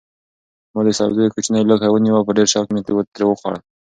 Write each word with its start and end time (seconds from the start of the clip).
ما 0.73 0.81
د 0.85 0.89
سبزیو 0.99 1.33
کوچنی 1.33 1.61
لوښی 1.69 1.89
ونیو 1.91 2.17
او 2.19 2.27
په 2.27 2.33
ډېر 2.37 2.47
شوق 2.53 2.67
مې 2.73 2.81
ترې 3.15 3.25
وخوړل. 3.27 3.61